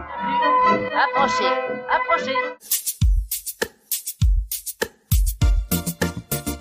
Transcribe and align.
Approchez, 0.00 1.44
approchez. 1.90 2.34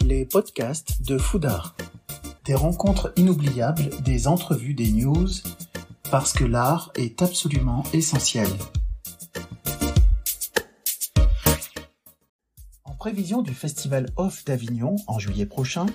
Les 0.02 0.26
podcasts 0.26 1.02
de 1.04 1.18
Foudard. 1.18 1.76
Des 2.44 2.56
rencontres 2.56 3.14
inoubliables, 3.16 3.90
des 4.04 4.28
entrevues, 4.28 4.74
des 4.74 4.92
news, 4.92 5.30
parce 6.12 6.34
que 6.34 6.44
l'art 6.44 6.92
est 6.96 7.22
absolument 7.22 7.84
essentiel. 7.94 8.50
En 12.84 12.94
prévision 12.96 13.42
du 13.42 13.54
festival 13.54 14.08
Off 14.18 14.44
d'Avignon 14.44 14.98
en 15.08 15.18
juillet 15.18 15.46
prochain, 15.46 15.86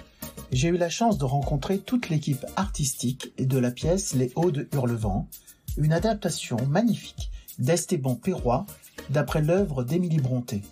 j'ai 0.50 0.68
eu 0.68 0.78
la 0.78 0.88
chance 0.88 1.18
de 1.18 1.24
rencontrer 1.24 1.78
toute 1.78 2.08
l'équipe 2.08 2.46
artistique 2.56 3.34
de 3.38 3.58
la 3.58 3.70
pièce 3.70 4.14
Les 4.14 4.32
Hauts 4.34 4.50
de 4.50 4.66
Hurlevent, 4.72 5.28
une 5.76 5.92
adaptation 5.92 6.56
magnifique 6.68 7.30
d'Esteban 7.58 8.14
Perrois 8.14 8.66
d'après 9.10 9.42
l'œuvre 9.42 9.84
d'Émilie 9.84 10.20
Bronté. 10.20 10.62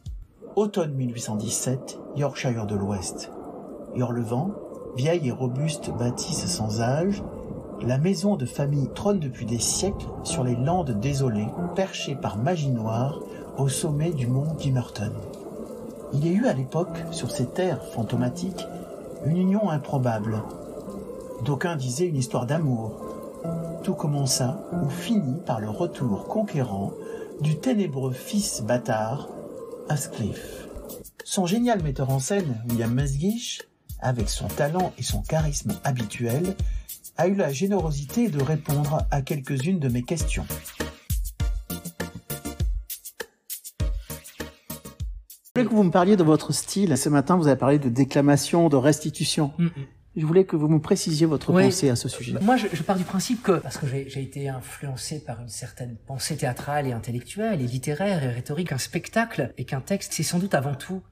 Automne 0.56 0.92
1817, 0.94 1.98
Yorkshire 2.16 2.66
de 2.66 2.74
l'Ouest. 2.74 3.30
Hurlevent, 3.94 4.52
vieille 4.96 5.28
et 5.28 5.32
robuste 5.32 5.90
bâtisse 5.90 6.46
sans 6.46 6.80
âge, 6.80 7.22
la 7.80 7.98
maison 7.98 8.36
de 8.36 8.46
famille 8.46 8.88
trône 8.94 9.18
depuis 9.18 9.46
des 9.46 9.58
siècles 9.58 10.06
sur 10.24 10.44
les 10.44 10.56
landes 10.56 10.98
désolées, 11.00 11.48
perchées 11.74 12.14
par 12.14 12.36
magie 12.36 12.70
noire 12.70 13.20
au 13.58 13.68
sommet 13.68 14.10
du 14.10 14.26
mont 14.26 14.56
Gimmerton. 14.58 15.12
Il 16.12 16.26
y 16.26 16.28
a 16.28 16.32
eu 16.32 16.46
à 16.46 16.52
l'époque, 16.52 16.98
sur 17.10 17.30
ces 17.30 17.46
terres 17.46 17.84
fantomatiques, 17.84 18.66
une 19.24 19.38
union 19.38 19.70
improbable. 19.70 20.42
D'aucuns 21.44 21.76
disaient 21.76 22.06
une 22.06 22.16
histoire 22.16 22.46
d'amour. 22.46 23.11
Tout 23.82 23.94
commença 23.94 24.64
ou 24.72 24.88
finit 24.88 25.40
par 25.44 25.60
le 25.60 25.68
retour 25.68 26.26
conquérant 26.28 26.92
du 27.40 27.58
ténébreux 27.58 28.12
fils 28.12 28.62
bâtard, 28.62 29.28
Ascliffe. 29.88 30.68
Son 31.24 31.46
génial 31.46 31.82
metteur 31.82 32.10
en 32.10 32.18
scène, 32.18 32.62
William 32.68 32.92
Mesguich, 32.92 33.62
avec 34.00 34.28
son 34.28 34.48
talent 34.48 34.92
et 34.98 35.02
son 35.02 35.22
charisme 35.22 35.72
habituel, 35.84 36.56
a 37.16 37.26
eu 37.26 37.34
la 37.34 37.52
générosité 37.52 38.28
de 38.28 38.42
répondre 38.42 39.06
à 39.10 39.22
quelques-unes 39.22 39.78
de 39.78 39.88
mes 39.88 40.02
questions. 40.02 40.46
Je 45.54 45.60
voulais 45.60 45.68
que 45.68 45.74
vous 45.74 45.82
me 45.82 45.90
parliez 45.90 46.16
de 46.16 46.22
votre 46.24 46.52
style. 46.52 46.96
Ce 46.96 47.08
matin, 47.08 47.36
vous 47.36 47.46
avez 47.46 47.58
parlé 47.58 47.78
de 47.78 47.88
déclamation, 47.88 48.68
de 48.68 48.76
restitution. 48.76 49.52
Mm. 49.58 49.68
Je 50.14 50.26
voulais 50.26 50.44
que 50.44 50.56
vous 50.56 50.68
me 50.68 50.80
précisiez 50.80 51.26
votre 51.26 51.52
Oui. 51.52 51.64
pensée 51.64 51.88
à 51.88 51.96
ce 51.96 52.08
sujet. 52.08 52.34
Moi, 52.42 52.56
je, 52.56 52.66
je 52.72 52.82
pars 52.82 52.96
du 52.98 53.04
principe 53.04 53.42
que, 53.42 53.52
parce 53.52 53.78
que 53.78 53.86
j'ai 53.86 54.08
j'ai 54.10 54.22
été 54.22 54.48
influencé 54.48 55.24
par 55.24 55.40
une 55.40 55.48
certaine 55.48 55.96
pensée 56.06 56.36
théâtrale 56.36 56.86
et 56.86 56.92
intellectuelle 56.92 57.62
et 57.62 57.66
littéraire 57.66 58.22
et 58.22 58.28
rhétorique, 58.28 58.72
un 58.72 58.78
spectacle 58.78 59.54
et 59.56 59.64
qu'un 59.64 59.80
texte, 59.80 60.12
c'est 60.12 60.22
sans 60.22 60.38
doute 60.38 60.54
avant 60.54 60.74
tout 60.74 61.02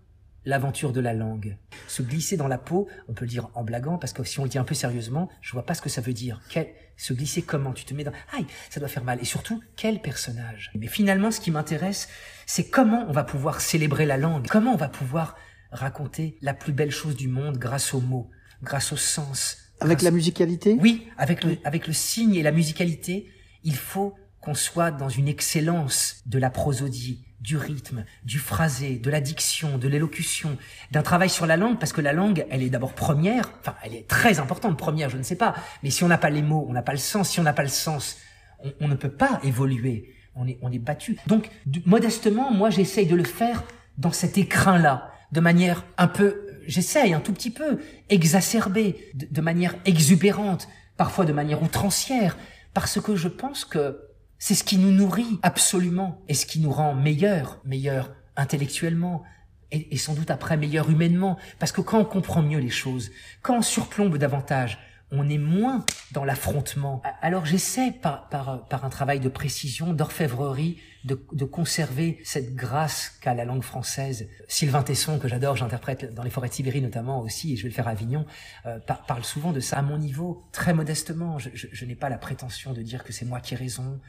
l'aventure 0.44 0.92
de 0.92 1.00
la 1.00 1.12
langue. 1.14 1.56
Se 1.86 2.02
glisser 2.02 2.36
dans 2.36 2.48
la 2.48 2.58
peau, 2.58 2.88
on 3.08 3.12
peut 3.14 3.24
le 3.26 3.30
dire 3.30 3.50
en 3.54 3.62
blaguant, 3.62 3.98
parce 3.98 4.12
que 4.14 4.24
si 4.24 4.40
on 4.40 4.44
le 4.44 4.48
dit 4.48 4.58
un 4.58 4.64
peu 4.64 4.74
sérieusement, 4.74 5.28
je 5.42 5.52
vois 5.52 5.64
pas 5.66 5.74
ce 5.74 5.82
que 5.82 5.90
ça 5.90 6.00
veut 6.00 6.14
dire. 6.14 6.40
Quel, 6.48 6.68
se 6.96 7.12
glisser 7.12 7.42
comment? 7.42 7.72
Tu 7.72 7.84
te 7.84 7.92
mets 7.94 8.04
dans... 8.04 8.12
Aïe, 8.36 8.46
ça 8.70 8.80
doit 8.80 8.88
faire 8.88 9.04
mal. 9.04 9.18
Et 9.20 9.26
surtout, 9.26 9.60
quel 9.76 10.00
personnage? 10.00 10.70
Mais 10.74 10.86
finalement, 10.86 11.30
ce 11.30 11.40
qui 11.40 11.50
m'intéresse, 11.50 12.08
c'est 12.46 12.68
comment 12.70 13.04
on 13.08 13.12
va 13.12 13.24
pouvoir 13.24 13.60
célébrer 13.60 14.06
la 14.06 14.16
langue, 14.16 14.46
comment 14.48 14.72
on 14.72 14.76
va 14.78 14.88
pouvoir 14.88 15.36
raconter 15.72 16.38
la 16.40 16.54
plus 16.54 16.72
belle 16.72 16.90
chose 16.90 17.16
du 17.16 17.28
monde 17.28 17.58
grâce 17.58 17.92
aux 17.92 18.00
mots, 18.00 18.30
grâce 18.62 18.92
au 18.92 18.96
sens, 18.96 19.58
Avec 19.80 19.98
grâce 19.98 20.04
la 20.04 20.10
musicalité? 20.10 20.76
Oui, 20.80 21.08
avec 21.16 21.44
le, 21.44 21.58
avec 21.64 21.86
le 21.86 21.92
signe 21.92 22.34
et 22.34 22.42
la 22.42 22.52
musicalité, 22.52 23.30
il 23.64 23.76
faut 23.76 24.14
qu'on 24.40 24.54
soit 24.54 24.90
dans 24.90 25.08
une 25.08 25.28
excellence 25.28 26.22
de 26.26 26.38
la 26.38 26.50
prosodie, 26.50 27.24
du 27.40 27.56
rythme, 27.56 28.04
du 28.24 28.38
phrasé, 28.38 28.96
de 28.96 29.10
la 29.10 29.20
diction, 29.20 29.78
de 29.78 29.88
l'élocution, 29.88 30.58
d'un 30.90 31.02
travail 31.02 31.30
sur 31.30 31.46
la 31.46 31.56
langue, 31.56 31.78
parce 31.78 31.92
que 31.92 32.02
la 32.02 32.12
langue, 32.12 32.46
elle 32.50 32.62
est 32.62 32.68
d'abord 32.68 32.94
première, 32.94 33.52
enfin, 33.60 33.74
elle 33.82 33.94
est 33.94 34.06
très 34.06 34.40
importante, 34.40 34.76
première, 34.78 35.08
je 35.08 35.16
ne 35.16 35.22
sais 35.22 35.36
pas, 35.36 35.54
mais 35.82 35.90
si 35.90 36.04
on 36.04 36.08
n'a 36.08 36.18
pas 36.18 36.30
les 36.30 36.42
mots, 36.42 36.66
on 36.68 36.72
n'a 36.72 36.82
pas 36.82 36.92
le 36.92 36.98
sens, 36.98 37.30
si 37.30 37.40
on 37.40 37.42
n'a 37.42 37.54
pas 37.54 37.62
le 37.62 37.68
sens, 37.68 38.18
on, 38.62 38.72
on 38.80 38.88
ne 38.88 38.94
peut 38.94 39.10
pas 39.10 39.40
évoluer, 39.42 40.14
on 40.34 40.46
est, 40.46 40.58
on 40.60 40.70
est 40.70 40.78
battu. 40.78 41.16
Donc, 41.26 41.50
modestement, 41.86 42.50
moi, 42.50 42.68
j'essaye 42.68 43.06
de 43.06 43.16
le 43.16 43.24
faire 43.24 43.64
dans 43.96 44.12
cet 44.12 44.36
écrin-là, 44.36 45.10
de 45.32 45.40
manière 45.40 45.84
un 45.96 46.08
peu, 46.08 46.46
j'essaye 46.70 47.12
un 47.12 47.20
tout 47.20 47.32
petit 47.32 47.50
peu, 47.50 47.78
exacerbée, 48.08 49.10
de, 49.14 49.26
de 49.30 49.40
manière 49.40 49.74
exubérante, 49.84 50.68
parfois 50.96 51.24
de 51.24 51.32
manière 51.32 51.62
outrancière, 51.62 52.36
parce 52.74 53.00
que 53.00 53.16
je 53.16 53.28
pense 53.28 53.64
que 53.64 54.00
c'est 54.38 54.54
ce 54.54 54.64
qui 54.64 54.78
nous 54.78 54.92
nourrit 54.92 55.38
absolument 55.42 56.22
et 56.28 56.34
ce 56.34 56.46
qui 56.46 56.60
nous 56.60 56.72
rend 56.72 56.94
meilleurs, 56.94 57.60
meilleurs 57.64 58.14
intellectuellement 58.36 59.22
et, 59.70 59.94
et 59.94 59.98
sans 59.98 60.14
doute 60.14 60.30
après 60.30 60.56
meilleurs 60.56 60.90
humainement. 60.90 61.36
Parce 61.58 61.72
que 61.72 61.80
quand 61.80 61.98
on 61.98 62.04
comprend 62.04 62.42
mieux 62.42 62.58
les 62.58 62.70
choses, 62.70 63.10
quand 63.42 63.58
on 63.58 63.62
surplombe 63.62 64.16
davantage, 64.16 64.78
on 65.12 65.28
est 65.28 65.38
moins 65.38 65.84
dans 66.12 66.24
l'affrontement. 66.24 67.02
Alors 67.20 67.44
j'essaie 67.44 67.90
par, 67.92 68.28
par, 68.28 68.66
par 68.68 68.84
un 68.84 68.90
travail 68.90 69.20
de 69.20 69.28
précision, 69.28 69.92
d'orfèvrerie, 69.92 70.78
de, 71.04 71.20
de 71.32 71.44
conserver 71.44 72.20
cette 72.24 72.54
grâce 72.54 73.18
qu'a 73.20 73.34
la 73.34 73.44
langue 73.44 73.62
française. 73.62 74.28
Sylvain 74.48 74.82
Tesson, 74.82 75.18
que 75.18 75.28
j'adore, 75.28 75.56
j'interprète 75.56 76.14
dans 76.14 76.22
les 76.22 76.30
forêts 76.30 76.48
de 76.48 76.54
Sibérie 76.54 76.82
notamment 76.82 77.20
aussi, 77.20 77.54
et 77.54 77.56
je 77.56 77.62
vais 77.62 77.68
le 77.70 77.74
faire 77.74 77.88
à 77.88 77.92
Avignon, 77.92 78.26
euh, 78.66 78.78
par- 78.80 79.04
parle 79.06 79.24
souvent 79.24 79.52
de 79.52 79.60
ça 79.60 79.78
à 79.78 79.82
mon 79.82 79.98
niveau, 79.98 80.44
très 80.52 80.74
modestement. 80.74 81.38
Je, 81.38 81.50
je, 81.54 81.66
je 81.72 81.84
n'ai 81.86 81.94
pas 81.96 82.08
la 82.08 82.18
prétention 82.18 82.72
de 82.72 82.82
dire 82.82 83.02
que 83.02 83.12
c'est 83.12 83.24
moi 83.24 83.40
qui 83.40 83.54
ai 83.54 83.56
raison. 83.56 84.00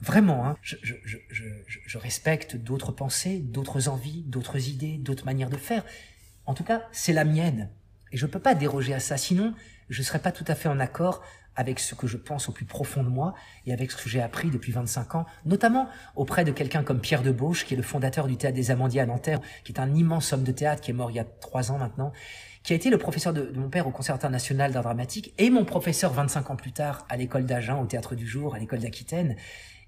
Vraiment, 0.00 0.44
hein, 0.46 0.56
je- 0.62 0.76
je 1.86 1.98
respecte 1.98 2.56
d'autres 2.56 2.90
pensées, 2.92 3.38
d'autres 3.38 3.88
envies, 3.88 4.24
d'autres 4.26 4.68
idées, 4.68 4.98
d'autres 4.98 5.24
manières 5.24 5.48
de 5.48 5.56
faire. 5.56 5.84
En 6.44 6.54
tout 6.54 6.64
cas, 6.64 6.82
c'est 6.92 7.12
la 7.12 7.24
mienne. 7.24 7.70
Et 8.12 8.16
je 8.16 8.26
ne 8.26 8.30
peux 8.30 8.40
pas 8.40 8.54
déroger 8.54 8.94
à 8.94 9.00
ça, 9.00 9.16
sinon 9.16 9.54
je 9.88 10.00
ne 10.00 10.04
serais 10.04 10.18
pas 10.18 10.32
tout 10.32 10.44
à 10.48 10.54
fait 10.54 10.68
en 10.68 10.80
accord 10.80 11.22
avec 11.56 11.80
ce 11.80 11.94
que 11.94 12.06
je 12.06 12.16
pense 12.16 12.48
au 12.48 12.52
plus 12.52 12.66
profond 12.66 13.02
de 13.02 13.08
moi 13.08 13.34
et 13.64 13.72
avec 13.72 13.90
ce 13.90 14.02
que 14.02 14.08
j'ai 14.08 14.20
appris 14.20 14.50
depuis 14.50 14.72
25 14.72 15.14
ans, 15.14 15.26
notamment 15.46 15.88
auprès 16.14 16.44
de 16.44 16.52
quelqu'un 16.52 16.82
comme 16.82 17.00
Pierre 17.00 17.22
Debauche, 17.22 17.64
qui 17.64 17.74
est 17.74 17.76
le 17.76 17.82
fondateur 17.82 18.26
du 18.26 18.36
Théâtre 18.36 18.54
des 18.54 18.70
Amandiers 18.70 19.00
à 19.00 19.06
Nanterre, 19.06 19.40
qui 19.64 19.72
est 19.72 19.80
un 19.80 19.94
immense 19.94 20.32
homme 20.32 20.44
de 20.44 20.52
théâtre, 20.52 20.82
qui 20.82 20.90
est 20.90 20.94
mort 20.94 21.10
il 21.10 21.16
y 21.16 21.20
a 21.20 21.24
trois 21.24 21.72
ans 21.72 21.78
maintenant, 21.78 22.12
qui 22.62 22.74
a 22.74 22.76
été 22.76 22.90
le 22.90 22.98
professeur 22.98 23.32
de, 23.32 23.46
de 23.46 23.58
mon 23.58 23.70
père 23.70 23.86
au 23.86 23.90
Conservatoire 23.90 24.30
national 24.30 24.72
d'art 24.72 24.82
dramatique 24.82 25.32
et 25.38 25.50
mon 25.50 25.64
professeur 25.64 26.12
25 26.12 26.50
ans 26.50 26.56
plus 26.56 26.72
tard 26.72 27.06
à 27.08 27.16
l'école 27.16 27.46
d'Agen, 27.46 27.80
au 27.80 27.86
Théâtre 27.86 28.14
du 28.14 28.26
Jour, 28.26 28.54
à 28.54 28.58
l'école 28.58 28.80
d'Aquitaine. 28.80 29.36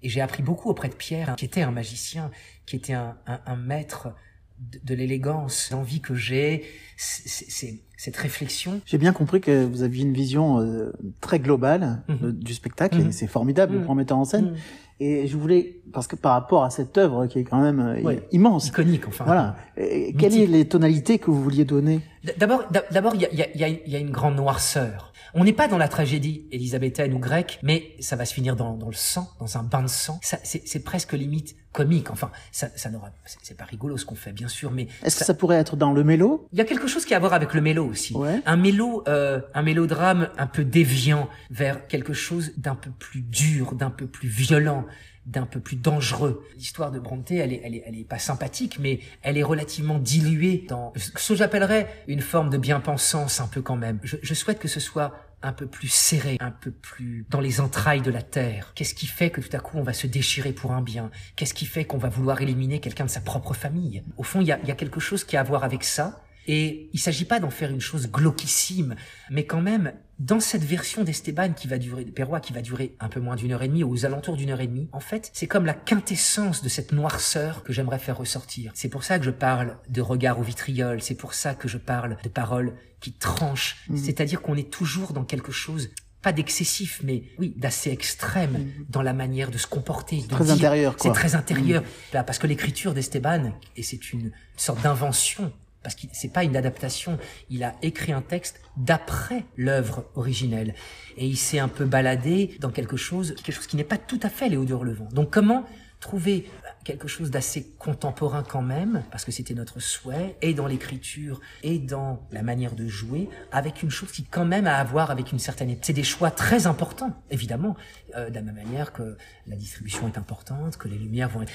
Et 0.03 0.09
j'ai 0.09 0.21
appris 0.21 0.43
beaucoup 0.43 0.71
auprès 0.71 0.89
de 0.89 0.95
Pierre, 0.95 1.35
qui 1.37 1.45
était 1.45 1.63
un 1.63 1.73
magicien, 1.73 2.31
qui 2.67 2.77
était 2.77 2.95
un 2.95 3.57
maître 3.57 4.15
de, 4.61 4.81
de 4.83 4.95
l'élégance, 4.95 5.71
l'envie 5.71 6.01
que 6.01 6.15
j'ai, 6.15 6.65
c'est- 6.97 7.81
cette 7.97 8.17
réflexion. 8.17 8.81
J'ai 8.87 8.99
bien 8.99 9.13
compris 9.13 9.41
que 9.41 9.65
vous 9.65 9.83
aviez 9.83 10.03
une 10.05 10.13
vision 10.13 10.61
euh, 10.61 10.93
très 11.21 11.39
globale 11.41 12.03
Mhm. 12.09 12.19
de- 12.21 12.31
du 12.33 12.55
spectacle 12.55 12.99
Mhm. 12.99 13.09
et 13.09 13.13
c'est 13.13 13.27
formidable 13.27 13.77
Mhm. 13.77 13.83
pour 13.83 13.93
un 13.93 13.97
metteur 13.97 14.19
en 14.19 14.25
scène. 14.25 14.55
Et 15.01 15.29
je 15.29 15.37
voulais, 15.37 15.81
parce 15.93 16.09
que 16.09 16.17
par 16.17 16.33
rapport 16.33 16.65
à 16.65 16.71
cette 16.71 16.99
œuvre 16.99 17.27
qui 17.27 17.39
est 17.39 17.45
quand 17.45 17.61
même 17.63 17.79
euh, 17.81 18.03
Ouais. 18.03 18.27
immense, 18.33 18.69
Iconique, 18.69 19.07
enfin. 19.07 19.25
voilà, 19.25 19.57
et 19.77 20.13
quelles 20.15 20.33
sont 20.33 20.47
les 20.51 20.67
tonalités 20.67 21.19
que 21.21 21.31
vous 21.31 21.41
vouliez 21.43 21.65
donner? 21.65 22.01
D'abord, 22.37 22.65
d'a- 22.73 22.83
d'abord, 22.91 23.15
il 23.15 23.21
y 23.23 23.27
a, 23.27 23.33
y, 23.33 23.43
a, 23.65 23.69
y 23.69 23.95
a- 23.97 23.99
une 24.01 24.11
grande 24.11 24.35
noirceur. 24.37 25.13
On 25.35 25.45
n'est 25.45 25.53
pas 25.53 25.69
dans 25.69 25.79
la 25.79 25.89
tragédie 25.89 26.47
élisabéthaine 26.51 27.13
ou 27.15 27.19
grecque, 27.21 27.61
mais 27.63 27.93
ça 28.01 28.17
va 28.17 28.25
se 28.25 28.35
finir 28.35 28.57
dans, 28.57 28.75
dans 28.77 28.89
le 28.89 28.95
sang, 28.95 29.29
dans 29.39 29.57
un 29.57 29.63
bain 29.63 29.83
de 29.83 29.89
sang. 29.89 30.19
C'est 30.23 30.83
presque 30.83 31.13
limite 31.13 31.55
comique. 31.73 32.11
Enfin, 32.11 32.31
ça, 32.53 32.69
ça 32.75 32.91
n'aura, 32.91 33.11
c'est, 33.25 33.39
c'est 33.43 33.57
pas 33.57 33.65
rigolo 33.65 33.97
ce 33.97 34.05
qu'on 34.05 34.15
fait, 34.15 34.33
bien 34.33 34.49
sûr, 34.49 34.71
mais 34.71 34.89
Est-ce 35.03 35.19
que 35.19 35.25
ça 35.25 35.35
pourrait 35.35 35.57
être 35.57 35.77
dans 35.77 35.93
le 35.93 36.05
mélo? 36.05 36.49
Il 36.53 36.59
y 36.59 36.63
a 36.63 36.65
quelque 36.65 36.89
chose 36.89 37.05
qui 37.05 37.15
a 37.15 37.19
à 37.19 37.21
voir 37.21 37.35
avec 37.35 37.53
le 37.53 37.61
mélo 37.61 37.85
aussi. 37.85 38.15
Ouais. 38.15 38.41
Un 38.47 38.57
mélo, 38.57 39.03
euh, 39.09 39.41
un 39.53 39.63
mélodrame 39.63 40.29
un 40.39 40.47
peu 40.47 40.65
déviant 40.65 41.29
vers 41.51 41.87
quelque 41.89 42.13
chose 42.13 42.53
d'un 42.57 42.77
peu 42.77 42.91
plus 42.91 43.23
dur, 43.23 43.75
d'un 43.75 43.91
peu 43.91 44.07
plus 44.07 44.29
violent, 44.29 44.87
d'un 45.27 45.47
peu 45.47 45.59
plus 45.59 45.77
dangereux. 45.77 46.45
L'histoire 46.57 46.93
de 46.93 47.01
Brontë, 47.01 47.37
elle 47.37 47.53
est, 47.53 47.61
elle 47.65 47.75
est, 47.75 47.83
elle 47.87 47.99
est 47.99 48.05
pas 48.05 48.21
sympathique, 48.21 48.79
mais 48.81 49.01
elle 49.23 49.37
est 49.37 49.43
relativement 49.43 49.99
diluée 49.99 50.65
dans 50.69 50.93
ce 50.97 51.11
que 51.11 51.35
j'appellerais 51.35 51.89
une 52.07 52.21
forme 52.21 52.51
de 52.51 52.57
bien-pensance 52.57 53.41
un 53.41 53.49
peu 53.49 53.61
quand 53.61 53.77
même. 53.77 53.99
Je, 54.05 54.17
je 54.23 54.35
souhaite 54.35 54.61
que 54.61 54.69
ce 54.69 54.81
soit 54.81 55.13
un 55.43 55.53
peu 55.53 55.67
plus 55.67 55.89
serré, 55.89 56.37
un 56.41 56.51
peu 56.51 56.71
plus 56.71 57.27
dans 57.31 57.41
les 57.41 57.61
entrailles 57.61 58.03
de 58.03 58.11
la 58.11 58.23
terre. 58.23 58.73
Qu'est-ce 58.75 58.95
qui 58.95 59.07
fait 59.07 59.31
que 59.31 59.41
tout 59.41 59.57
à 59.57 59.61
coup 59.61 59.79
on 59.79 59.83
va 59.83 59.93
se 59.93 60.07
déchirer 60.07 60.53
pour 60.53 60.73
un 60.73 60.83
bien? 60.83 61.11
Qu'est-ce 61.37 61.55
qui 61.55 61.67
fait 61.67 61.85
qu'on 61.85 61.99
va 61.99 62.09
vouloir 62.09 62.41
éliminer 62.43 62.81
quelqu'un 62.81 63.05
de 63.05 63.11
sa 63.11 63.21
propre 63.21 63.55
famille? 63.55 64.03
Au 64.17 64.23
fond, 64.23 64.41
il 64.41 64.49
y 64.49 64.53
a, 64.53 64.59
y 64.65 64.71
a 64.71 64.75
quelque 64.75 65.01
chose 65.01 65.25
qui 65.25 65.37
a 65.37 65.41
à 65.41 65.45
voir 65.45 65.65
avec 65.65 65.85
ça. 65.85 66.25
Et 66.51 66.89
il 66.95 66.99
s'agit 66.99 67.27
pas 67.27 67.41
d'en 67.41 67.51
faire 67.51 67.71
une 67.71 67.81
chose 67.81 68.11
glauquissime, 68.11 68.97
mais 69.31 69.45
quand 69.45 69.61
même, 69.61 69.93
dans 70.19 70.41
cette 70.41 70.65
version 70.65 71.05
d'Esteban 71.05 71.53
qui 71.53 71.69
va 71.69 71.77
durer, 71.79 72.05
de 72.05 72.11
Perrois 72.11 72.41
qui 72.41 72.53
va 72.55 72.63
durer 72.63 72.97
un 73.01 73.09
peu 73.09 73.21
moins 73.21 73.37
d'une 73.37 73.53
heure 73.53 73.63
et 73.63 73.69
demie, 73.69 73.85
aux 73.85 74.07
alentours 74.07 74.37
d'une 74.37 74.51
heure 74.51 74.61
et 74.63 74.67
demie, 74.67 74.89
en 74.93 75.01
fait, 75.01 75.31
c'est 75.35 75.47
comme 75.47 75.67
la 75.67 75.75
quintessence 75.75 76.63
de 76.63 76.69
cette 76.71 76.93
noirceur 76.93 77.63
que 77.63 77.73
j'aimerais 77.75 77.99
faire 77.99 78.17
ressortir. 78.17 78.73
C'est 78.75 78.89
pour 78.89 79.05
ça 79.05 79.19
que 79.19 79.25
je 79.27 79.31
parle 79.31 79.77
de 79.91 80.01
regard 80.01 80.41
au 80.41 80.43
vitriol, 80.43 81.03
c'est 81.03 81.15
pour 81.15 81.35
ça 81.35 81.55
que 81.55 81.69
je 81.69 81.77
parle 81.79 82.17
de 82.25 82.29
paroles 82.31 82.73
qui 83.01 83.13
tranchent, 83.13 83.77
c'est-à-dire 83.95 84.41
qu'on 84.43 84.57
est 84.57 84.71
toujours 84.71 85.13
dans 85.13 85.25
quelque 85.25 85.53
chose 85.53 85.91
pas 86.21 86.33
d'excessif, 86.33 87.01
mais 87.05 87.23
oui, 87.39 87.55
d'assez 87.57 87.91
extrême 87.91 88.51
Mhm. 88.53 88.87
dans 88.89 89.03
la 89.03 89.13
manière 89.13 89.53
de 89.53 89.59
se 89.59 89.69
comporter. 89.69 90.23
de 90.23 90.27
Très 90.29 90.51
intérieur, 90.51 90.95
C'est 90.97 91.03
quoi. 91.11 91.13
très 91.13 91.37
intérieur. 91.37 91.85
Là, 92.13 92.25
parce 92.25 92.39
que 92.39 92.49
l'écriture 92.49 92.93
d'Esteban, 92.93 93.53
et 93.77 93.85
c'est 93.85 94.13
une 94.13 94.33
sorte 94.57 94.83
d'invention, 94.83 95.53
parce 95.83 95.95
que 95.95 96.07
c'est 96.13 96.33
pas 96.33 96.45
une 96.45 96.57
adaptation, 96.57 97.19
il 97.51 97.63
a 97.65 97.75
écrit 97.83 98.13
un 98.13 98.23
texte 98.23 98.61
d'après 98.77 99.45
l'œuvre 99.57 100.05
originelle. 100.15 100.75
Et 101.17 101.27
il 101.27 101.37
s'est 101.37 101.59
un 101.59 101.69
peu 101.69 101.85
baladé 101.85 102.57
dans 102.61 102.71
quelque 102.71 102.97
chose, 102.97 103.35
quelque 103.37 103.55
chose 103.55 103.67
qui 103.67 103.77
n'est 103.77 103.85
pas 103.85 103.99
tout 103.99 104.21
à 104.23 104.29
fait 104.29 104.49
Léo 104.49 104.65
de 104.65 104.75
Relevant. 104.75 105.09
Donc 105.13 105.31
comment 105.31 105.65
trouver 106.01 106.49
quelque 106.85 107.09
chose 107.09 107.31
d'assez 107.31 107.75
contemporain 107.79 108.43
quand 108.43 108.63
même, 108.63 109.03
parce 109.11 109.25
que 109.25 109.33
c'était 109.33 109.53
notre 109.53 109.81
souhait, 109.81 110.37
et 110.41 110.55
dans 110.55 110.67
l'écriture, 110.67 111.41
et 111.63 111.79
dans 111.79 112.27
la 112.31 112.43
manière 112.43 112.75
de 112.75 112.87
jouer, 112.87 113.29
avec 113.53 113.83
une 113.83 113.91
chose 113.91 114.11
qui 114.11 114.25
quand 114.25 114.45
même 114.45 114.67
a 114.67 114.77
à 114.77 114.85
voir 114.85 115.11
avec 115.11 115.33
une 115.33 115.39
certaine... 115.39 115.77
C'est 115.83 115.93
des 115.93 116.05
choix 116.05 116.31
très 116.31 116.67
importants, 116.67 117.21
évidemment, 117.31 117.77
euh, 118.17 118.31
de 118.31 118.35
la 118.37 118.43
même 118.43 118.55
manière 118.55 118.93
que 118.93 119.19
la 119.47 119.57
distribution 119.57 120.07
est 120.09 120.17
importante, 120.17 120.77
que 120.77 120.89
les 120.89 120.99
lumières 120.99 121.29
vont 121.29 121.43
être... 121.43 121.53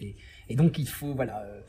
Et, 0.00 0.16
et 0.48 0.56
donc 0.56 0.76
il 0.78 0.88
faut, 0.88 1.14
voilà, 1.14 1.40
euh, 1.42 1.60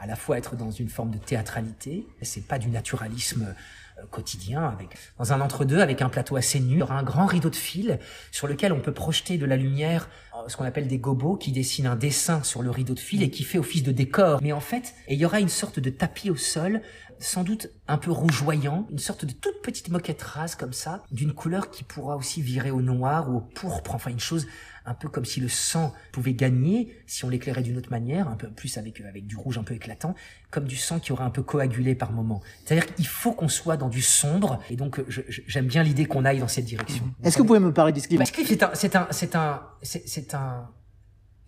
à 0.00 0.06
la 0.06 0.16
fois 0.16 0.38
être 0.38 0.56
dans 0.56 0.70
une 0.70 0.88
forme 0.88 1.10
de 1.10 1.18
théâtralité, 1.18 2.06
c'est 2.22 2.46
pas 2.46 2.58
du 2.58 2.70
naturalisme 2.70 3.54
euh, 3.98 4.06
quotidien, 4.10 4.64
avec 4.64 4.96
dans 5.18 5.32
un 5.34 5.40
entre-deux 5.42 5.80
avec 5.80 6.00
un 6.00 6.08
plateau 6.08 6.36
assez 6.36 6.58
nu, 6.58 6.82
un 6.82 7.02
grand 7.02 7.26
rideau 7.26 7.50
de 7.50 7.56
fil 7.56 7.98
sur 8.32 8.46
lequel 8.46 8.72
on 8.72 8.80
peut 8.80 8.94
projeter 8.94 9.36
de 9.36 9.44
la 9.44 9.56
lumière, 9.56 10.08
ce 10.48 10.56
qu'on 10.56 10.64
appelle 10.64 10.88
des 10.88 10.98
gobos, 10.98 11.36
qui 11.36 11.52
dessinent 11.52 11.86
un 11.86 11.96
dessin 11.96 12.42
sur 12.42 12.62
le 12.62 12.70
rideau 12.70 12.94
de 12.94 13.00
fil 13.00 13.22
et 13.22 13.30
qui 13.30 13.44
fait 13.44 13.58
office 13.58 13.82
de 13.82 13.92
décor. 13.92 14.40
Mais 14.42 14.52
en 14.52 14.60
fait, 14.60 14.94
il 15.08 15.18
y 15.18 15.24
aura 15.24 15.40
une 15.40 15.48
sorte 15.48 15.78
de 15.80 15.90
tapis 15.90 16.30
au 16.30 16.36
sol, 16.36 16.80
sans 17.18 17.44
doute 17.44 17.68
un 17.86 17.98
peu 17.98 18.10
rougeoyant, 18.10 18.86
une 18.90 18.98
sorte 18.98 19.24
de 19.26 19.32
toute 19.32 19.60
petite 19.62 19.90
moquette 19.90 20.22
rase 20.22 20.54
comme 20.54 20.72
ça, 20.72 21.02
d'une 21.10 21.32
couleur 21.34 21.70
qui 21.70 21.84
pourra 21.84 22.16
aussi 22.16 22.40
virer 22.40 22.70
au 22.70 22.80
noir 22.80 23.30
ou 23.30 23.36
au 23.36 23.40
pourpre, 23.40 23.94
enfin 23.94 24.10
une 24.10 24.20
chose 24.20 24.46
un 24.86 24.94
peu 24.94 25.10
comme 25.10 25.26
si 25.26 25.40
le 25.40 25.48
sang 25.48 25.92
pouvait 26.10 26.32
gagner, 26.32 26.96
si 27.06 27.26
on 27.26 27.28
l'éclairait 27.28 27.62
d'une 27.62 27.76
autre 27.76 27.90
manière, 27.90 28.28
un 28.28 28.34
peu 28.36 28.48
plus 28.48 28.78
avec, 28.78 28.98
avec 29.02 29.26
du 29.26 29.36
rouge 29.36 29.58
un 29.58 29.62
peu 29.62 29.74
éclatant, 29.74 30.14
comme 30.50 30.64
du 30.64 30.76
sang 30.76 30.98
qui 30.98 31.12
aurait 31.12 31.22
un 31.22 31.30
peu 31.30 31.42
coagulé 31.42 31.94
par 31.94 32.10
moment. 32.12 32.40
C'est-à-dire 32.64 32.92
qu'il 32.94 33.06
faut 33.06 33.32
qu'on 33.32 33.48
soit 33.48 33.76
dans 33.76 33.90
du 33.90 34.00
sombre, 34.00 34.58
et 34.70 34.76
donc 34.76 35.02
je- 35.06 35.20
j'aime 35.28 35.66
bien 35.66 35.82
l'idée 35.82 36.06
qu'on 36.06 36.24
aille 36.24 36.40
dans 36.40 36.48
cette 36.48 36.64
direction. 36.64 37.04
Est-ce 37.22 37.36
que 37.36 37.42
vous 37.42 37.46
pouvez 37.48 37.58
me 37.60 37.74
parler 37.74 37.92
d'Esquif 37.92 38.16
Parce 38.16 38.30
que 38.30 38.42
c'est 38.44 38.62
un, 38.62 38.70
c'est 38.72 38.96
un, 38.96 39.06
c'est 39.10 39.36
un, 39.36 39.60
c'est 39.82 40.08
c'est 40.08 40.29
un, 40.34 40.68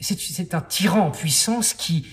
c'est 0.00 0.18
c'est 0.18 0.54
un 0.54 0.60
tyran 0.60 1.06
en 1.06 1.10
puissance 1.10 1.74
qui, 1.74 2.06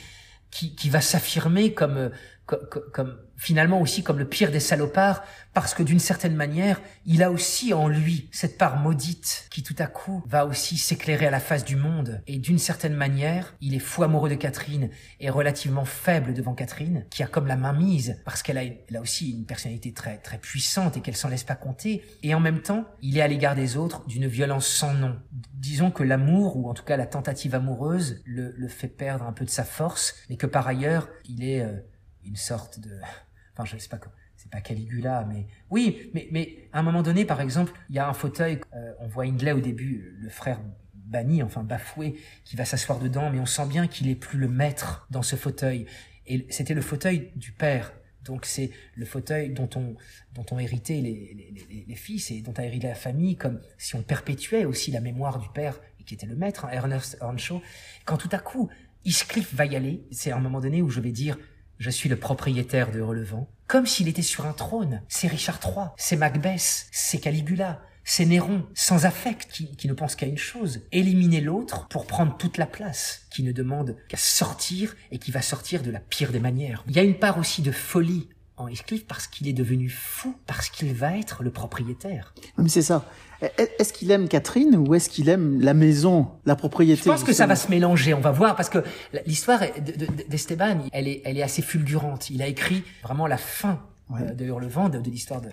qui, 0.51 0.75
qui 0.75 0.89
va 0.89 1.01
s'affirmer 1.01 1.74
comme, 1.74 1.98
euh, 1.98 2.10
co- 2.45 2.57
co- 2.69 2.83
comme, 2.94 3.18
finalement 3.38 3.80
aussi 3.80 4.04
comme 4.04 4.19
le 4.19 4.27
pire 4.27 4.51
des 4.51 4.60
salopards, 4.60 5.24
parce 5.54 5.74
que 5.74 5.81
d'une 5.81 6.00
certaine 6.00 6.36
manière, 6.36 6.81
il 7.06 7.24
a 7.24 7.31
aussi 7.31 7.74
en 7.74 7.88
lui 7.88 8.27
cette 8.33 8.57
part 8.57 8.77
maudite 8.77 9.48
qui 9.50 9.63
tout 9.63 9.75
à 9.80 9.88
coup 9.88 10.21
va 10.27 10.45
aussi 10.45 10.77
s'éclairer 10.77 11.25
à 11.25 11.31
la 11.31 11.39
face 11.39 11.63
du 11.63 11.77
monde. 11.77 12.21
Et 12.27 12.38
d'une 12.38 12.60
certaine 12.60 12.94
manière, 12.95 13.56
il 13.62 13.74
est 13.74 13.80
fou 13.80 14.04
amoureux 14.04 14.30
de 14.30 14.36
Catherine 14.36 14.89
et 15.21 15.30
relativement 15.30 15.86
faible 15.86 16.33
devant 16.33 16.54
Catherine, 16.54 17.06
qui 17.10 17.24
a 17.24 17.27
comme 17.27 17.48
la 17.48 17.56
main 17.56 17.71
mise, 17.71 18.19
parce 18.25 18.44
qu'elle 18.44 18.57
a, 18.57 18.63
elle 18.66 18.98
a 18.98 19.01
aussi 19.01 19.31
une 19.31 19.45
personnalité 19.45 19.94
très, 19.94 20.18
très 20.18 20.38
puissante 20.38 20.98
et 20.98 21.01
qu'elle 21.01 21.16
s'en 21.16 21.30
laisse 21.30 21.45
pas 21.45 21.56
compter. 21.56 22.04
Et 22.24 22.36
en 22.36 22.42
même 22.42 22.62
temps, 22.62 22.86
il 23.01 23.18
est 23.18 23.21
à 23.21 23.27
l'égard 23.27 23.56
des 23.56 23.77
autres 23.77 24.06
d'une 24.06 24.27
violence 24.27 24.68
sans 24.68 24.94
nom. 24.94 25.18
Disons 25.59 25.91
que 25.91 26.03
l'amour, 26.03 26.57
ou 26.57 26.69
en 26.69 26.73
tout 26.73 26.83
cas 26.83 26.97
la 26.97 27.06
tentative 27.06 27.53
amoureuse, 27.53 28.21
le, 28.25 28.53
le 28.57 28.67
fait 28.69 28.88
perdre 28.88 29.25
un 29.25 29.33
peu 29.33 29.45
de 29.45 29.50
sa 29.50 29.63
force, 29.65 30.15
mais 30.29 30.38
que 30.38 30.47
par 30.47 30.67
ailleurs, 30.67 31.09
il 31.25 31.44
est 31.44 31.61
euh, 31.61 31.77
une 32.23 32.35
sorte 32.38 32.79
de... 32.79 32.91
Enfin, 33.53 33.65
je 33.65 33.77
sais 33.77 33.89
pas. 33.89 34.00
C'est 34.38 34.50
pas 34.50 34.61
Caligula, 34.61 35.25
mais 35.27 35.47
oui, 35.69 36.11
mais 36.13 36.29
mais 36.31 36.69
à 36.71 36.79
un 36.79 36.81
moment 36.81 37.03
donné, 37.03 37.25
par 37.25 37.41
exemple, 37.41 37.73
il 37.89 37.95
y 37.97 38.00
a 38.00 38.07
un 38.07 38.13
fauteuil. 38.13 38.61
euh, 38.73 38.94
on 39.00 39.07
voit 39.07 39.25
Hindley 39.25 39.51
au 39.51 39.59
début, 39.59 40.15
le 40.17 40.29
frère 40.29 40.61
banni, 40.94 41.44
enfin 41.44 41.63
bafoué, 41.63 42.15
qui 42.45 42.56
va 42.56 42.63
s'asseoir 42.63 43.00
dedans, 43.00 43.29
mais 43.31 43.39
on 43.39 43.45
sent 43.45 43.65
bien 43.67 43.88
qu'il 43.88 44.07
est 44.09 44.15
plus 44.15 44.39
le 44.39 44.47
maître 44.47 45.07
dans 45.09 45.23
ce 45.23 45.35
fauteuil. 45.35 45.88
Et 46.25 46.47
c'était 46.51 46.73
le 46.73 46.81
fauteuil 46.81 47.33
du 47.35 47.51
père. 47.51 47.91
Donc 48.29 48.45
c'est 48.45 48.69
le 48.95 49.05
fauteuil 49.05 49.49
dont 49.49 49.69
on 49.75 49.95
dont 50.35 50.45
ont 50.51 50.59
hérité 50.59 51.01
les, 51.01 51.95
fils 51.95 52.29
et 52.29 52.41
dont 52.41 52.53
a 52.53 52.63
hérité 52.63 52.87
la 52.87 52.95
famille, 52.95 53.35
comme 53.35 53.59
si 53.79 53.95
on 53.95 54.03
perpétuait 54.03 54.65
aussi 54.65 54.91
la 54.91 55.01
mémoire 55.01 55.39
du 55.39 55.49
père 55.49 55.79
qui 56.05 56.13
était 56.13 56.27
le 56.27 56.35
maître, 56.35 56.65
hein, 56.65 56.69
Ernest 56.71 57.17
Earnshaw. 57.21 57.61
Quand 58.05 58.17
tout 58.17 58.29
à 58.31 58.37
coup, 58.37 58.69
Heathcliff 59.05 59.53
va 59.53 59.65
y 59.65 59.75
aller, 59.75 60.03
c'est 60.11 60.31
un 60.31 60.39
moment 60.39 60.59
donné 60.59 60.81
où 60.81 60.89
je 60.89 61.01
vais 61.01 61.11
dire 61.11 61.37
je 61.79 61.89
suis 61.89 62.09
le 62.09 62.17
propriétaire 62.17 62.91
de 62.91 63.01
Relevant, 63.01 63.49
comme 63.67 63.87
s'il 63.87 64.07
était 64.07 64.21
sur 64.21 64.45
un 64.45 64.53
trône. 64.53 65.01
C'est 65.07 65.27
Richard 65.27 65.59
III, 65.63 65.87
c'est 65.97 66.17
Macbeth, 66.17 66.87
c'est 66.91 67.19
Caligula, 67.19 67.81
c'est 68.11 68.25
Néron, 68.25 68.63
sans 68.73 69.06
affect, 69.06 69.47
qui, 69.51 69.75
qui 69.75 69.88
ne 69.88 69.94
pense 69.94 70.15
qu'à 70.15 70.25
une 70.25 70.38
chose, 70.38 70.81
éliminer 70.91 71.41
l'autre 71.41 71.88
pour 71.89 72.07
prendre 72.07 72.35
toute 72.38 72.57
la 72.57 72.65
place, 72.65 73.21
qui 73.29 73.44
ne 73.44 73.51
demande 73.51 73.95
qu'à 74.07 74.17
sortir 74.17 74.95
et 75.11 75.19
qui 75.19 75.31
va 75.31 75.41
sortir 75.41 75.83
de 75.83 75.91
la 75.91 76.00
pire 76.00 76.31
des 76.31 76.39
manières. 76.39 76.83
Il 76.88 76.95
y 76.95 77.00
a 77.00 77.03
une 77.03 77.19
part 77.19 77.38
aussi 77.38 77.61
de 77.61 77.71
folie 77.71 78.27
en 78.57 78.67
Heathcliff 78.67 79.06
parce 79.07 79.27
qu'il 79.27 79.47
est 79.47 79.53
devenu 79.53 79.89
fou, 79.89 80.35
parce 80.47 80.69
qu'il 80.69 80.94
va 80.94 81.17
être 81.17 81.44
le 81.44 81.51
propriétaire. 81.51 82.33
Mais 82.57 82.67
c'est 82.67 82.81
ça. 82.81 83.06
Est- 83.41 83.71
Est-ce 83.79 83.94
qu'il 83.94 84.11
aime 84.11 84.27
Catherine 84.27 84.75
ou 84.75 84.95
est-ce 84.95 85.07
qu'il 85.07 85.29
aime 85.29 85.61
la 85.61 85.73
maison, 85.73 86.31
la 86.45 86.57
propriété 86.57 87.03
Je 87.06 87.09
pense 87.09 87.23
que 87.23 87.31
ça 87.31 87.45
va 87.45 87.56
se 87.56 87.69
mélanger, 87.69 88.13
on 88.13 88.19
va 88.19 88.31
voir, 88.31 88.56
parce 88.57 88.67
que 88.69 88.83
l'histoire 89.25 89.61
de- 89.61 90.06
de- 90.06 90.23
d'Esteban, 90.27 90.79
elle 90.91 91.07
est, 91.07 91.21
elle 91.23 91.38
est 91.38 91.44
assez 91.44 91.61
fulgurante. 91.61 92.29
Il 92.31 92.41
a 92.41 92.47
écrit 92.47 92.83
vraiment 93.03 93.27
la 93.27 93.38
fin 93.38 93.81
Ouais. 94.09 94.21
euh, 94.21 94.33
de 94.33 94.45
Hurlevent, 94.45 94.89
de, 94.89 95.00
de 95.00 95.09
l'histoire 95.09 95.41
de- 95.41 95.50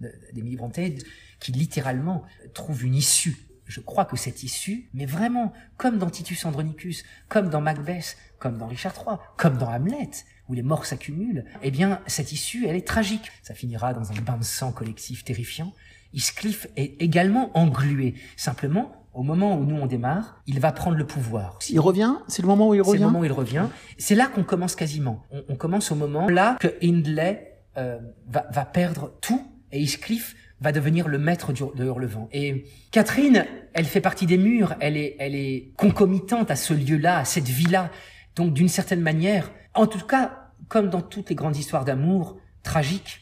de- 0.00 0.12
d'Émilie 0.32 0.56
Brontë, 0.56 0.98
qui 1.40 1.52
littéralement 1.52 2.22
trouve 2.54 2.84
une 2.84 2.94
issue. 2.94 3.36
Je 3.66 3.80
crois 3.80 4.04
que 4.04 4.16
cette 4.16 4.42
issue, 4.42 4.88
mais 4.94 5.06
vraiment, 5.06 5.52
comme 5.76 5.98
dans 5.98 6.10
Titus 6.10 6.44
Andronicus, 6.44 7.04
comme 7.28 7.50
dans 7.50 7.60
Macbeth, 7.60 8.16
comme 8.40 8.58
dans 8.58 8.66
Richard 8.66 8.94
III, 8.96 9.16
comme 9.36 9.58
dans 9.58 9.68
Hamlet, 9.70 10.10
où 10.48 10.54
les 10.54 10.62
morts 10.62 10.86
s'accumulent, 10.86 11.44
eh 11.62 11.70
bien, 11.70 12.00
cette 12.08 12.32
issue, 12.32 12.66
elle 12.66 12.74
est 12.74 12.86
tragique. 12.86 13.30
Ça 13.42 13.54
finira 13.54 13.94
dans 13.94 14.10
un 14.10 14.20
bain 14.22 14.36
de 14.38 14.42
sang 14.44 14.72
collectif 14.72 15.22
terrifiant. 15.24 15.72
Heathcliff 16.12 16.66
est 16.76 17.00
également 17.00 17.56
englué. 17.56 18.14
Simplement, 18.36 18.90
au 19.14 19.22
moment 19.22 19.56
où 19.56 19.64
nous 19.64 19.76
on 19.76 19.86
démarre, 19.86 20.42
il 20.48 20.58
va 20.58 20.72
prendre 20.72 20.96
le 20.96 21.06
pouvoir. 21.06 21.60
Il 21.68 21.78
revient? 21.78 22.14
C'est 22.26 22.42
le 22.42 22.48
moment 22.48 22.68
où 22.68 22.74
il 22.74 22.78
C'est 22.78 22.86
le 22.86 22.90
revient? 22.90 23.04
moment 23.04 23.20
où 23.20 23.24
il 23.24 23.32
revient. 23.32 23.66
C'est 23.98 24.16
là 24.16 24.26
qu'on 24.26 24.42
commence 24.42 24.74
quasiment. 24.74 25.24
On, 25.30 25.44
on 25.50 25.54
commence 25.56 25.92
au 25.92 25.94
moment 25.94 26.28
là 26.28 26.56
que 26.58 26.74
Hindley 26.82 27.49
euh, 27.76 27.98
va, 28.26 28.46
va 28.50 28.64
perdre 28.64 29.12
tout 29.20 29.46
et 29.72 29.82
Heathcliff 29.82 30.34
va 30.60 30.72
devenir 30.72 31.08
le 31.08 31.18
maître 31.18 31.52
du, 31.52 31.62
de 31.74 31.84
Hurlevent. 31.84 32.28
Et 32.32 32.66
Catherine, 32.90 33.46
elle 33.72 33.86
fait 33.86 34.00
partie 34.00 34.26
des 34.26 34.38
murs. 34.38 34.74
Elle 34.80 34.96
est, 34.96 35.16
elle 35.18 35.34
est 35.34 35.72
concomitante 35.76 36.50
à 36.50 36.56
ce 36.56 36.74
lieu-là, 36.74 37.18
à 37.18 37.24
cette 37.24 37.48
vie-là. 37.48 37.90
Donc 38.36 38.52
d'une 38.52 38.68
certaine 38.68 39.00
manière, 39.00 39.50
en 39.74 39.86
tout 39.86 40.04
cas, 40.06 40.52
comme 40.68 40.90
dans 40.90 41.02
toutes 41.02 41.30
les 41.30 41.34
grandes 41.34 41.56
histoires 41.56 41.84
d'amour 41.84 42.38
tragiques, 42.62 43.20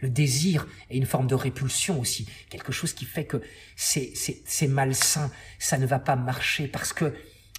le 0.00 0.10
désir 0.10 0.66
est 0.90 0.96
une 0.96 1.06
forme 1.06 1.26
de 1.26 1.34
répulsion 1.34 2.00
aussi, 2.00 2.28
quelque 2.50 2.72
chose 2.72 2.92
qui 2.92 3.04
fait 3.04 3.24
que 3.24 3.40
c'est 3.76 4.12
c'est 4.14 4.42
c'est 4.44 4.66
malsain, 4.66 5.30
ça 5.58 5.78
ne 5.78 5.86
va 5.86 5.98
pas 5.98 6.16
marcher 6.16 6.66
parce 6.66 6.92
que 6.92 7.14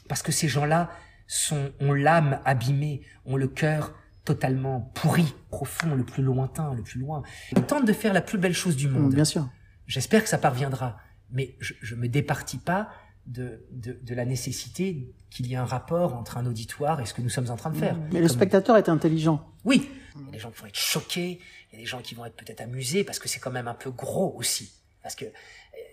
parce 0.09 0.21
que 0.21 0.31
ces 0.31 0.47
gens-là 0.47 0.89
sont 1.27 1.71
ont 1.79 1.93
l'âme 1.93 2.41
abîmée, 2.43 3.01
ont 3.25 3.37
le 3.37 3.47
cœur 3.47 3.93
totalement 4.25 4.81
pourri, 4.95 5.33
profond, 5.49 5.95
le 5.95 6.03
plus 6.03 6.23
lointain, 6.23 6.73
le 6.73 6.81
plus 6.83 6.99
loin. 6.99 7.23
Tente 7.67 7.85
de 7.85 7.93
faire 7.93 8.13
la 8.13 8.21
plus 8.21 8.37
belle 8.37 8.53
chose 8.53 8.75
du 8.75 8.87
Hum, 8.87 8.93
monde. 8.93 9.13
Bien 9.13 9.25
sûr. 9.25 9.47
J'espère 9.87 10.23
que 10.23 10.29
ça 10.29 10.37
parviendra, 10.37 10.97
mais 11.29 11.55
je, 11.59 11.73
je 11.81 11.95
me 11.95 12.07
départis 12.07 12.57
pas 12.57 12.89
de, 13.25 13.65
de, 13.71 13.97
de 14.01 14.15
la 14.15 14.25
nécessité 14.25 15.13
qu'il 15.29 15.47
y 15.47 15.53
ait 15.53 15.57
un 15.57 15.65
rapport 15.65 16.13
entre 16.15 16.37
un 16.37 16.45
auditoire 16.45 16.99
et 17.01 17.05
ce 17.05 17.13
que 17.13 17.21
nous 17.21 17.29
sommes 17.29 17.49
en 17.49 17.55
train 17.55 17.69
de 17.71 17.77
faire. 17.77 17.97
Mais 18.11 18.19
le 18.21 18.27
spectateur 18.27 18.77
est 18.77 18.89
intelligent. 18.89 19.45
oui, 19.65 19.89
il 20.15 20.25
y 20.25 20.29
a 20.29 20.31
des 20.33 20.39
gens 20.39 20.51
qui 20.51 20.59
vont 20.61 20.67
être 20.67 20.77
choqués, 20.79 21.39
il 21.71 21.75
y 21.75 21.77
a 21.77 21.79
des 21.81 21.85
gens 21.87 21.99
qui 22.01 22.13
vont 22.15 22.23
être 22.25 22.35
peut-être 22.35 22.61
amusés 22.61 23.03
parce 23.03 23.17
que 23.19 23.27
c'est 23.27 23.39
quand 23.39 23.49
même 23.51 23.67
un 23.67 23.73
peu 23.73 23.89
gros 23.91 24.33
aussi. 24.37 24.71
Parce 25.01 25.15
que 25.15 25.25
euh, 25.25 25.29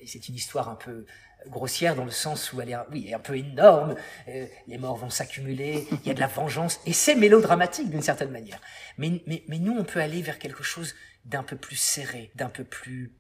c'est 0.07 0.29
une 0.29 0.35
histoire 0.35 0.69
un 0.69 0.75
peu 0.75 1.07
grossière 1.49 1.95
dans 1.97 2.05
le 2.05 2.11
sens 2.11 2.53
où 2.53 2.61
elle 2.61 2.71
est, 2.71 2.75
un- 2.75 2.87
oui, 2.93 3.13
un 3.15 3.19
peu 3.19 3.37
énorme. 3.37 3.95
euh, 4.29 4.47
les 4.69 4.79
morts 4.79 4.97
vont 4.97 5.11
s'accumuler, 5.11 5.87
il 6.03 6.07
y 6.09 6.11
a 6.11 6.15
de 6.15 6.21
la 6.21 6.27
vengeance 6.27 6.81
et 6.87 6.93
c'est 6.93 7.15
mélodramatique 7.15 7.91
d'une 7.91 8.03
certaine 8.03 8.31
manière. 8.31 8.61
Mais, 8.99 9.23
mais, 9.27 9.43
mais 9.49 9.59
nous, 9.59 9.73
on 9.79 9.85
peut 9.85 10.01
aller 10.01 10.23
vers 10.23 10.39
quelque 10.39 10.63
chose 10.63 10.95
d'un 11.25 11.43
peu 11.43 11.57
plus 11.57 11.77
serré, 11.77 12.31
d'un 12.35 12.49
peu 12.49 12.65
plus 12.65 13.13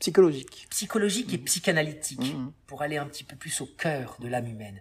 Psychologique. 0.00 0.66
psychologique 0.70 1.32
et 1.32 1.38
psychanalytique 1.38 2.34
Mhm. 2.34 2.52
pour 2.66 2.82
aller 2.82 2.96
un 2.98 3.06
petit 3.06 3.24
peu 3.24 3.36
plus 3.36 3.60
au 3.60 3.66
cœur 3.66 4.16
de 4.20 4.28
l'âme 4.28 4.46
humaine. 4.46 4.80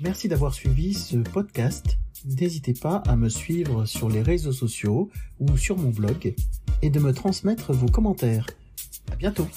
Merci 0.00 0.28
d'avoir 0.28 0.54
suivi 0.54 0.94
ce 0.94 1.16
podcast. 1.16 1.96
N'hésitez 2.24 2.74
pas 2.74 3.02
à 3.06 3.16
me 3.16 3.28
suivre 3.28 3.86
sur 3.86 4.08
les 4.08 4.22
réseaux 4.22 4.52
sociaux 4.52 5.10
ou 5.40 5.56
sur 5.56 5.76
mon 5.76 5.90
blog 5.90 6.34
et 6.82 6.90
de 6.90 7.00
me 7.00 7.12
transmettre 7.12 7.72
vos 7.72 7.86
commentaires. 7.88 8.46
À 9.10 9.16
bientôt. 9.16 9.48